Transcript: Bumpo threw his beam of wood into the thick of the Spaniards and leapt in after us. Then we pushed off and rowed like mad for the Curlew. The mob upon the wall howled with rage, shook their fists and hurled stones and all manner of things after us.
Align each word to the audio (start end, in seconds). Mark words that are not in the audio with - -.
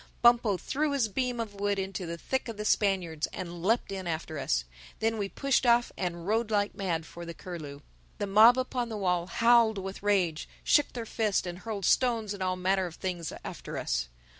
Bumpo 0.23 0.57
threw 0.57 0.93
his 0.93 1.07
beam 1.09 1.39
of 1.39 1.53
wood 1.53 1.77
into 1.77 2.07
the 2.07 2.17
thick 2.17 2.47
of 2.47 2.57
the 2.57 2.65
Spaniards 2.65 3.27
and 3.31 3.61
leapt 3.61 3.91
in 3.91 4.07
after 4.07 4.39
us. 4.39 4.65
Then 4.97 5.19
we 5.19 5.29
pushed 5.29 5.63
off 5.63 5.91
and 5.95 6.25
rowed 6.25 6.49
like 6.49 6.73
mad 6.73 7.05
for 7.05 7.23
the 7.23 7.35
Curlew. 7.35 7.81
The 8.17 8.25
mob 8.25 8.57
upon 8.57 8.89
the 8.89 8.97
wall 8.97 9.27
howled 9.27 9.77
with 9.77 10.01
rage, 10.01 10.49
shook 10.63 10.93
their 10.93 11.05
fists 11.05 11.45
and 11.45 11.59
hurled 11.59 11.85
stones 11.85 12.33
and 12.33 12.41
all 12.41 12.55
manner 12.55 12.87
of 12.87 12.95
things 12.95 13.31
after 13.43 13.77
us. 13.77 14.09